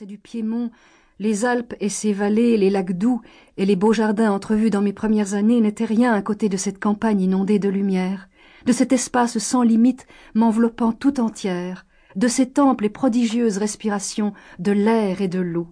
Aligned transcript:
Et 0.00 0.06
du 0.06 0.16
Piémont, 0.16 0.70
les 1.18 1.44
Alpes 1.44 1.74
et 1.78 1.90
ses 1.90 2.14
vallées, 2.14 2.56
les 2.56 2.70
lacs 2.70 2.96
doux 2.96 3.20
et 3.58 3.66
les 3.66 3.76
beaux 3.76 3.92
jardins 3.92 4.32
entrevus 4.32 4.70
dans 4.70 4.80
mes 4.80 4.94
premières 4.94 5.34
années 5.34 5.60
n'étaient 5.60 5.84
rien 5.84 6.14
à 6.14 6.22
côté 6.22 6.48
de 6.48 6.56
cette 6.56 6.80
campagne 6.80 7.20
inondée 7.20 7.58
de 7.58 7.68
lumière, 7.68 8.30
de 8.64 8.72
cet 8.72 8.92
espace 8.92 9.36
sans 9.36 9.62
limite 9.62 10.06
m'enveloppant 10.34 10.92
tout 10.92 11.20
entière, 11.20 11.84
de 12.16 12.28
ces 12.28 12.50
temples 12.50 12.86
et 12.86 12.88
prodigieuses 12.88 13.58
respirations 13.58 14.32
de 14.58 14.72
l'air 14.72 15.20
et 15.20 15.28
de 15.28 15.40
l'eau. 15.40 15.68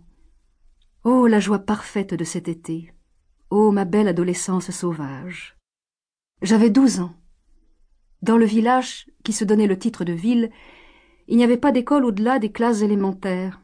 Oh 1.05 1.27
la 1.27 1.41
joie 1.41 1.61
parfaite 1.61 2.13
de 2.13 2.25
cet 2.25 2.49
été. 2.49 2.93
Oh 3.49 3.73
ma 3.73 3.87
belle 3.87 4.09
adolescence 4.09 4.71
sauvage. 4.73 5.57
J'avais 6.43 6.71
douze 6.71 7.01
ans. 7.01 7.15
Dans 8.21 8.37
le 8.37 8.45
village, 8.45 9.07
qui 9.25 9.33
se 9.33 9.45
donnait 9.45 9.67
le 9.67 9.79
titre 9.79 10.05
de 10.05 10.13
ville, 10.13 10.51
il 11.29 11.39
n'y 11.39 11.45
avait 11.45 11.57
pas 11.57 11.73
d'école 11.73 12.05
au-delà 12.05 12.39
des 12.39 12.53
classes 12.53 12.83
élémentaires. 12.83 13.63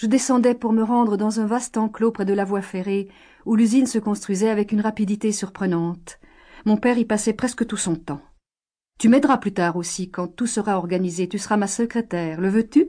Je 0.00 0.06
descendais 0.06 0.54
pour 0.54 0.72
me 0.72 0.82
rendre 0.82 1.18
dans 1.18 1.40
un 1.40 1.46
vaste 1.46 1.76
enclos 1.76 2.10
près 2.10 2.24
de 2.24 2.32
la 2.32 2.46
voie 2.46 2.62
ferrée, 2.62 3.08
où 3.44 3.54
l'usine 3.54 3.86
se 3.86 3.98
construisait 3.98 4.48
avec 4.48 4.72
une 4.72 4.80
rapidité 4.80 5.30
surprenante. 5.30 6.18
Mon 6.64 6.78
père 6.78 6.96
y 6.96 7.04
passait 7.04 7.34
presque 7.34 7.66
tout 7.66 7.76
son 7.76 7.96
temps. 7.96 8.22
Tu 8.98 9.10
m'aideras 9.10 9.36
plus 9.36 9.52
tard 9.52 9.76
aussi, 9.76 10.10
quand 10.10 10.26
tout 10.26 10.46
sera 10.46 10.78
organisé. 10.78 11.28
Tu 11.28 11.38
seras 11.38 11.58
ma 11.58 11.66
secrétaire. 11.66 12.40
Le 12.40 12.48
veux-tu? 12.48 12.88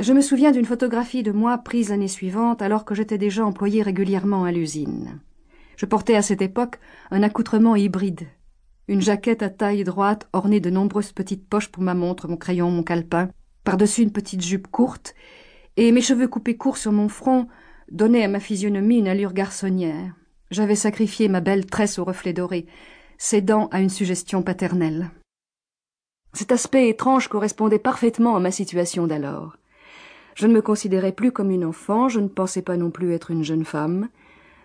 Je 0.00 0.12
me 0.12 0.20
souviens 0.20 0.50
d'une 0.50 0.66
photographie 0.66 1.22
de 1.22 1.32
moi 1.32 1.56
prise 1.56 1.88
l'année 1.88 2.08
suivante, 2.08 2.60
alors 2.60 2.84
que 2.84 2.94
j'étais 2.94 3.16
déjà 3.16 3.42
employé 3.42 3.80
régulièrement 3.80 4.44
à 4.44 4.52
l'usine. 4.52 5.22
Je 5.78 5.86
portais 5.86 6.16
à 6.16 6.20
cette 6.20 6.42
époque 6.42 6.78
un 7.10 7.22
accoutrement 7.22 7.74
hybride. 7.74 8.28
Une 8.86 9.00
jaquette 9.00 9.42
à 9.42 9.48
taille 9.48 9.82
droite 9.82 10.28
ornée 10.34 10.60
de 10.60 10.68
nombreuses 10.68 11.12
petites 11.12 11.48
poches 11.48 11.72
pour 11.72 11.82
ma 11.82 11.94
montre, 11.94 12.28
mon 12.28 12.36
crayon, 12.36 12.70
mon 12.70 12.82
calepin, 12.82 13.30
par-dessus 13.66 14.02
une 14.02 14.12
petite 14.12 14.42
jupe 14.42 14.68
courte, 14.68 15.14
et 15.76 15.90
mes 15.90 16.00
cheveux 16.00 16.28
coupés 16.28 16.56
courts 16.56 16.78
sur 16.78 16.92
mon 16.92 17.08
front 17.08 17.48
donnaient 17.90 18.22
à 18.22 18.28
ma 18.28 18.40
physionomie 18.40 18.98
une 18.98 19.08
allure 19.08 19.32
garçonnière. 19.32 20.14
J'avais 20.52 20.76
sacrifié 20.76 21.28
ma 21.28 21.40
belle 21.40 21.66
tresse 21.66 21.98
aux 21.98 22.04
reflets 22.04 22.32
dorés, 22.32 22.66
cédant 23.18 23.66
à 23.72 23.80
une 23.80 23.90
suggestion 23.90 24.42
paternelle. 24.42 25.10
Cet 26.32 26.52
aspect 26.52 26.88
étrange 26.88 27.28
correspondait 27.28 27.80
parfaitement 27.80 28.36
à 28.36 28.40
ma 28.40 28.52
situation 28.52 29.08
d'alors. 29.08 29.56
Je 30.36 30.46
ne 30.46 30.54
me 30.54 30.62
considérais 30.62 31.12
plus 31.12 31.32
comme 31.32 31.50
une 31.50 31.64
enfant, 31.64 32.08
je 32.08 32.20
ne 32.20 32.28
pensais 32.28 32.62
pas 32.62 32.76
non 32.76 32.90
plus 32.90 33.14
être 33.14 33.32
une 33.32 33.42
jeune 33.42 33.64
femme. 33.64 34.08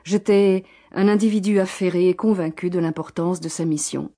J'étais 0.03 0.63
un 0.91 1.07
individu 1.07 1.59
affairé 1.59 2.09
et 2.09 2.13
convaincu 2.13 2.69
de 2.69 2.77
l'importance 2.77 3.39
de 3.39 3.49
sa 3.49 3.65
mission. 3.65 4.11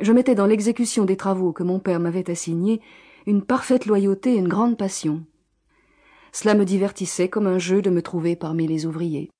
Je 0.00 0.12
mettais 0.12 0.36
dans 0.36 0.46
l'exécution 0.46 1.04
des 1.04 1.16
travaux 1.16 1.52
que 1.52 1.64
mon 1.64 1.80
père 1.80 2.00
m'avait 2.00 2.30
assignés 2.30 2.80
une 3.26 3.42
parfaite 3.42 3.86
loyauté 3.86 4.34
et 4.34 4.38
une 4.38 4.48
grande 4.48 4.76
passion. 4.76 5.24
Cela 6.32 6.54
me 6.54 6.64
divertissait 6.64 7.28
comme 7.28 7.46
un 7.46 7.58
jeu 7.58 7.82
de 7.82 7.90
me 7.90 8.02
trouver 8.02 8.36
parmi 8.36 8.66
les 8.66 8.86
ouvriers. 8.86 9.30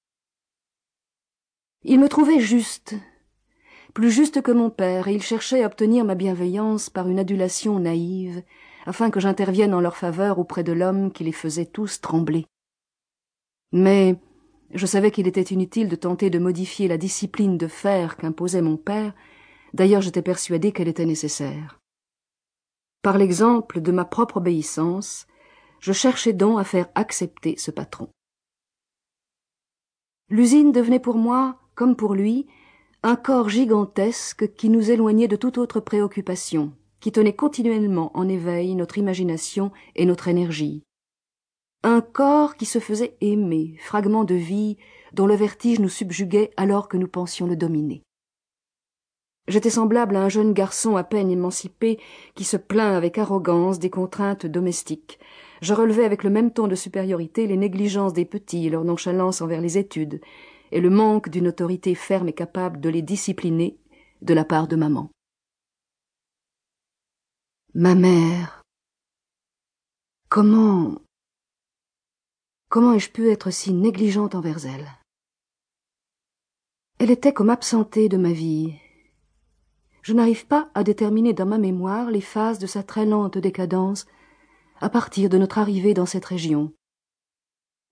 Il 1.85 2.01
me 2.01 2.09
trouvait 2.09 2.41
juste, 2.41 2.97
plus 3.95 4.11
juste 4.11 4.43
que 4.43 4.51
mon 4.51 4.71
père, 4.71 5.09
et 5.09 5.15
il 5.15 5.23
cherchait 5.23 5.63
à 5.63 5.67
obtenir 5.67 6.05
ma 6.05 6.15
bienveillance 6.15 6.91
par 6.91 7.09
une 7.09 7.19
adulation 7.19 7.79
naïve, 7.79 8.43
afin 8.87 9.11
que 9.11 9.21
j'intervienne 9.21 9.75
en 9.75 9.81
leur 9.81 9.97
faveur 9.97 10.39
auprès 10.39 10.65
de 10.65 10.73
l'homme 10.73 11.13
qui 11.13 11.25
les 11.25 11.33
faisait 11.33 11.67
tous 11.67 12.01
trembler. 12.01 12.47
Mais 13.73 14.17
je 14.75 14.87
savais 14.87 15.11
qu'il 15.11 15.27
était 15.27 15.43
inutile 15.43 15.89
de 15.89 15.97
tenter 15.97 16.31
de 16.31 16.39
modifier 16.39 16.89
la 16.89 16.99
discipline 16.99 17.59
de 17.59 17.69
fer 17.69 18.17
qu'imposait 18.17 18.63
mon 18.63 18.77
père, 18.77 19.15
d'ailleurs 19.75 20.03
j'étais 20.03 20.23
persuadé 20.23 20.73
qu'elle 20.73 20.89
était 20.89 21.07
nécessaire. 21.07 21.78
Par 23.03 23.19
l'exemple 23.19 23.81
de 23.81 23.93
ma 23.93 24.05
propre 24.05 24.39
obéissance, 24.39 25.27
je 25.81 25.93
cherchais 25.93 26.33
donc 26.33 26.59
à 26.59 26.65
faire 26.65 26.89
accepter 26.95 27.57
ce 27.57 27.71
patron. 27.71 28.09
L'usine 30.31 30.73
devenait 30.73 31.01
pour 31.01 31.17
moi, 31.17 31.59
comme 31.75 31.97
pour 31.97 32.15
lui, 32.15 32.47
un 33.03 33.17
corps 33.17 33.49
gigantesque 33.49 34.53
qui 34.55 34.69
nous 34.69 34.91
éloignait 34.91 35.29
de 35.29 35.37
toute 35.37 35.59
autre 35.59 35.81
préoccupation, 35.81 36.73
qui 37.01 37.13
tenait 37.13 37.37
continuellement 37.37 38.11
en 38.15 38.29
éveil 38.29 38.75
notre 38.75 38.99
imagination 38.99 39.71
et 39.95 40.05
notre 40.05 40.29
énergie. 40.29 40.83
Un 41.85 42.01
corps 42.01 42.57
qui 42.57 42.67
se 42.67 42.81
faisait 42.81 43.17
aimer, 43.21 43.77
fragment 43.79 44.25
de 44.25 44.35
vie 44.35 44.77
dont 45.13 45.27
le 45.27 45.37
vertige 45.37 45.79
nous 45.79 45.89
subjuguait 45.89 46.51
alors 46.57 46.89
que 46.89 46.97
nous 46.97 47.07
pensions 47.07 47.47
le 47.47 47.57
dominer. 47.57 48.03
J'étais 49.49 49.71
semblable 49.71 50.15
à 50.15 50.23
un 50.23 50.29
jeune 50.29 50.53
garçon 50.53 50.97
à 50.97 51.05
peine 51.05 51.31
émancipé 51.31 51.99
qui 52.35 52.45
se 52.45 52.59
plaint 52.59 52.95
avec 52.95 53.17
arrogance 53.17 53.79
des 53.79 53.89
contraintes 53.89 54.45
domestiques. 54.45 55.19
Je 55.63 55.73
relevais 55.73 56.05
avec 56.05 56.23
le 56.23 56.29
même 56.29 56.53
ton 56.53 56.69
de 56.69 56.75
supériorité 56.75 57.47
les 57.47 57.57
négligences 57.57 58.13
des 58.13 58.27
petits 58.27 58.67
et 58.67 58.71
leur 58.71 58.85
nonchalance 58.85 59.41
envers 59.41 59.63
les 59.63 59.79
études, 59.79 60.21
et 60.71 60.83
le 60.83 60.91
manque 60.91 61.31
d'une 61.31 61.49
autorité 61.49 61.95
ferme 61.95 62.29
et 62.29 62.35
capable 62.35 62.79
de 62.79 62.91
les 62.91 63.01
discipliner 63.01 63.79
de 64.21 64.35
la 64.35 64.45
part 64.45 64.69
de 64.69 64.77
maman. 64.77 65.11
Ma 67.73 67.95
mère. 67.95 68.63
Comment. 70.29 71.01
Comment 72.69 72.93
ai-je 72.93 73.11
pu 73.11 73.31
être 73.31 73.51
si 73.51 73.73
négligente 73.73 74.35
envers 74.35 74.67
elle? 74.67 74.89
Elle 76.99 77.11
était 77.11 77.33
comme 77.33 77.49
absentée 77.49 78.11
de 78.11 78.19
ma 78.19 78.33
vie, 78.33 78.75
je 80.09 80.15
n'arrive 80.15 80.47
pas 80.47 80.71
à 80.73 80.85
déterminer 80.85 81.35
dans 81.35 81.45
ma 81.45 81.59
mémoire 81.59 82.11
les 82.11 82.23
phases 82.23 82.59
de 82.59 82.67
sa 82.67 82.83
très 82.83 83.05
lente 83.05 83.37
décadence 83.37 84.07
à 84.81 84.89
partir 84.89 85.29
de 85.29 85.37
notre 85.37 85.59
arrivée 85.59 85.93
dans 85.93 86.07
cette 86.07 86.25
région. 86.25 86.73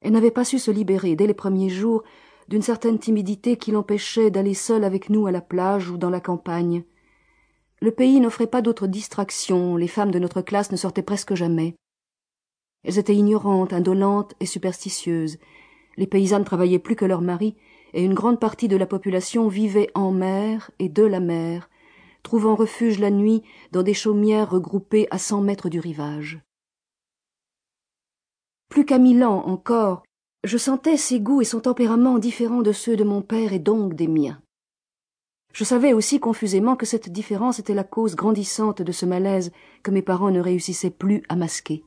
Elle 0.01 0.15
n'avait 0.15 0.31
pas 0.31 0.47
su 0.47 0.59
se 0.59 0.71
libérer 0.71 1.15
dès 1.15 1.27
les 1.27 1.35
premiers 1.35 1.69
jours 1.69 2.05
d'une 2.49 2.63
certaine 2.63 2.99
timidité 2.99 3.59
qui 3.59 3.71
l'empêchait 3.71 4.31
d'aller 4.31 4.55
seule 4.55 4.85
avec 4.85 5.11
nous 5.11 5.27
à 5.27 5.31
la 5.31 5.43
plage 5.43 5.91
ou 5.91 5.99
dans 5.99 6.09
la 6.09 6.23
campagne. 6.23 6.85
Le 7.83 7.91
pays 7.91 8.19
n'offrait 8.19 8.47
pas 8.47 8.63
d'autres 8.63 8.87
distractions, 8.87 9.77
les 9.77 9.87
femmes 9.87 10.11
de 10.11 10.19
notre 10.19 10.41
classe 10.41 10.73
ne 10.73 10.79
sortaient 10.79 11.03
presque 11.03 11.35
jamais. 11.35 11.75
Elles 12.83 12.99
étaient 12.99 13.15
ignorantes, 13.15 13.75
indolentes 13.75 14.33
et 14.41 14.47
superstitieuses. 14.47 15.37
Les 15.99 16.07
paysannes 16.07 16.45
travaillaient 16.45 16.79
plus 16.79 16.97
que 16.97 17.05
leurs 17.05 17.21
maris, 17.21 17.57
et 17.93 18.03
une 18.03 18.15
grande 18.15 18.41
partie 18.41 18.69
de 18.69 18.77
la 18.79 18.87
population 18.87 19.49
vivait 19.49 19.91
en 19.95 20.13
mer 20.13 20.71
et 20.79 20.89
de 20.89 21.03
la 21.03 21.21
mer, 21.21 21.69
trouvant 22.27 22.57
refuge 22.57 22.99
la 22.99 23.13
nuit 23.13 23.45
dans 23.71 23.85
des 23.85 23.95
chaumières 23.95 24.51
regroupées 24.51 25.07
à 25.13 25.19
cent 25.19 25.41
mètres 25.41 25.69
du 25.69 25.79
rivage. 25.79 26.41
Plus 28.69 28.85
qu'à 28.85 28.99
Milan 28.99 29.45
encore, 29.47 30.03
je 30.43 30.59
sentais 30.59 30.97
ses 30.97 31.21
goûts 31.21 31.41
et 31.41 31.45
son 31.45 31.61
tempérament 31.61 32.19
différents 32.19 32.63
de 32.63 32.73
ceux 32.73 32.97
de 32.97 33.05
mon 33.05 33.23
père 33.23 33.53
et 33.53 33.61
donc 33.61 33.95
des 33.95 34.09
miens. 34.09 34.43
Je 35.53 35.63
savais 35.63 35.93
aussi 35.93 36.19
confusément 36.19 36.75
que 36.75 36.85
cette 36.85 37.11
différence 37.11 37.61
était 37.61 37.75
la 37.75 37.85
cause 37.85 38.17
grandissante 38.17 38.83
de 38.83 38.91
ce 38.91 39.07
malaise 39.07 39.53
que 39.85 39.93
mes 39.93 40.03
parents 40.03 40.33
ne 40.33 40.41
réussissaient 40.41 40.91
plus 40.91 41.23
à 41.29 41.37
masquer. 41.37 41.85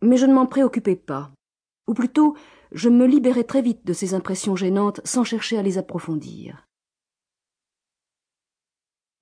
Mais 0.00 0.16
je 0.16 0.24
ne 0.24 0.32
m'en 0.32 0.46
préoccupais 0.46 0.96
pas, 0.96 1.30
ou 1.86 1.92
plutôt 1.92 2.38
je 2.72 2.88
me 2.88 3.04
libérais 3.04 3.44
très 3.44 3.60
vite 3.60 3.84
de 3.84 3.92
ces 3.92 4.14
impressions 4.14 4.56
gênantes 4.56 5.02
sans 5.04 5.24
chercher 5.24 5.58
à 5.58 5.62
les 5.62 5.76
approfondir. 5.76 6.63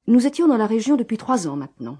Nous 0.08 0.26
étions 0.26 0.48
dans 0.48 0.56
la 0.56 0.66
région 0.66 0.96
depuis 0.96 1.16
trois 1.16 1.46
ans 1.46 1.56
maintenant. 1.56 1.98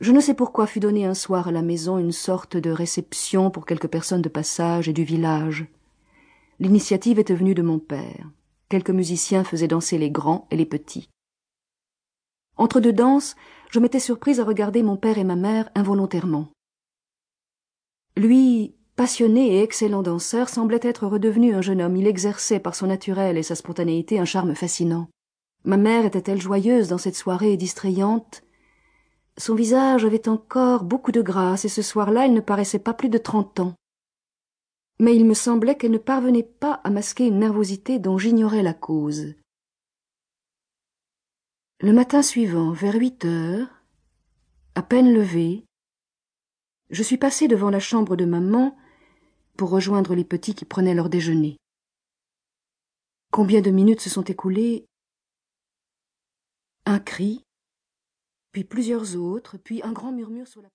Je 0.00 0.12
ne 0.12 0.20
sais 0.20 0.34
pourquoi 0.34 0.66
fut 0.66 0.80
donnée 0.80 1.04
un 1.04 1.14
soir 1.14 1.48
à 1.48 1.52
la 1.52 1.62
maison 1.62 1.98
une 1.98 2.12
sorte 2.12 2.56
de 2.56 2.70
réception 2.70 3.50
pour 3.50 3.66
quelques 3.66 3.88
personnes 3.88 4.22
de 4.22 4.28
passage 4.28 4.88
et 4.88 4.92
du 4.92 5.04
village. 5.04 5.66
L'initiative 6.58 7.18
était 7.18 7.34
venue 7.34 7.54
de 7.54 7.62
mon 7.62 7.78
père. 7.78 8.30
Quelques 8.68 8.90
musiciens 8.90 9.44
faisaient 9.44 9.68
danser 9.68 9.98
les 9.98 10.10
grands 10.10 10.48
et 10.50 10.56
les 10.56 10.66
petits. 10.66 11.08
Entre 12.56 12.80
deux 12.80 12.92
danses, 12.92 13.36
je 13.70 13.78
m'étais 13.78 14.00
surprise 14.00 14.40
à 14.40 14.44
regarder 14.44 14.82
mon 14.82 14.96
père 14.96 15.18
et 15.18 15.24
ma 15.24 15.36
mère 15.36 15.68
involontairement. 15.74 16.48
Lui, 18.16 18.74
passionné 18.96 19.56
et 19.56 19.62
excellent 19.62 20.02
danseur, 20.02 20.48
semblait 20.48 20.80
être 20.82 21.06
redevenu 21.06 21.54
un 21.54 21.60
jeune 21.60 21.82
homme. 21.82 21.96
Il 21.96 22.06
exerçait 22.06 22.60
par 22.60 22.74
son 22.74 22.86
naturel 22.86 23.36
et 23.36 23.42
sa 23.42 23.54
spontanéité 23.54 24.18
un 24.18 24.24
charme 24.24 24.54
fascinant. 24.54 25.08
Ma 25.66 25.76
mère 25.76 26.04
était-elle 26.04 26.40
joyeuse 26.40 26.86
dans 26.86 26.96
cette 26.96 27.16
soirée 27.16 27.56
distrayante? 27.56 28.44
Son 29.36 29.56
visage 29.56 30.04
avait 30.04 30.28
encore 30.28 30.84
beaucoup 30.84 31.10
de 31.10 31.20
grâce, 31.20 31.64
et 31.64 31.68
ce 31.68 31.82
soir-là, 31.82 32.26
elle 32.26 32.34
ne 32.34 32.40
paraissait 32.40 32.78
pas 32.78 32.94
plus 32.94 33.08
de 33.08 33.18
trente 33.18 33.58
ans. 33.58 33.74
Mais 35.00 35.16
il 35.16 35.26
me 35.26 35.34
semblait 35.34 35.74
qu'elle 35.76 35.90
ne 35.90 35.98
parvenait 35.98 36.44
pas 36.44 36.74
à 36.84 36.90
masquer 36.90 37.26
une 37.26 37.40
nervosité 37.40 37.98
dont 37.98 38.16
j'ignorais 38.16 38.62
la 38.62 38.74
cause. 38.74 39.34
Le 41.80 41.92
matin 41.92 42.22
suivant, 42.22 42.70
vers 42.70 42.94
huit 42.94 43.24
heures, 43.24 43.66
à 44.76 44.82
peine 44.82 45.12
levé, 45.12 45.64
je 46.90 47.02
suis 47.02 47.18
passé 47.18 47.48
devant 47.48 47.70
la 47.70 47.80
chambre 47.80 48.14
de 48.14 48.24
maman 48.24 48.78
pour 49.56 49.70
rejoindre 49.70 50.14
les 50.14 50.24
petits 50.24 50.54
qui 50.54 50.64
prenaient 50.64 50.94
leur 50.94 51.10
déjeuner. 51.10 51.56
Combien 53.32 53.62
de 53.62 53.70
minutes 53.72 54.00
se 54.00 54.10
sont 54.10 54.22
écoulées 54.22 54.86
un 56.86 57.00
cri, 57.00 57.44
puis 58.52 58.64
plusieurs 58.64 59.16
autres, 59.16 59.58
puis 59.58 59.82
un 59.82 59.92
grand 59.92 60.12
murmure 60.12 60.46
sur 60.48 60.62
la 60.62 60.64